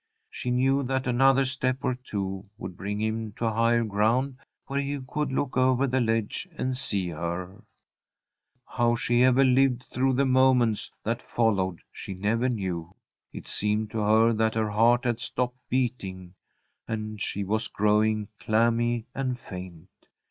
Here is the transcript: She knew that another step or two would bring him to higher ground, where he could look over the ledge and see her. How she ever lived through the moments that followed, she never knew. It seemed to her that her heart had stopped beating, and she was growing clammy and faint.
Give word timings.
She 0.31 0.49
knew 0.49 0.81
that 0.81 1.05
another 1.05 1.45
step 1.45 1.83
or 1.83 1.93
two 1.93 2.49
would 2.57 2.75
bring 2.75 2.99
him 2.99 3.33
to 3.33 3.51
higher 3.51 3.83
ground, 3.83 4.37
where 4.65 4.79
he 4.79 4.99
could 5.07 5.31
look 5.31 5.55
over 5.55 5.85
the 5.85 6.01
ledge 6.01 6.47
and 6.57 6.75
see 6.75 7.09
her. 7.09 7.63
How 8.65 8.95
she 8.95 9.21
ever 9.21 9.43
lived 9.43 9.83
through 9.83 10.13
the 10.13 10.25
moments 10.25 10.91
that 11.03 11.21
followed, 11.21 11.81
she 11.91 12.15
never 12.15 12.49
knew. 12.49 12.95
It 13.31 13.45
seemed 13.47 13.91
to 13.91 13.99
her 13.99 14.33
that 14.33 14.55
her 14.55 14.71
heart 14.71 15.03
had 15.05 15.19
stopped 15.19 15.59
beating, 15.69 16.33
and 16.87 17.21
she 17.21 17.43
was 17.43 17.67
growing 17.67 18.27
clammy 18.39 19.05
and 19.13 19.39
faint. 19.39 19.87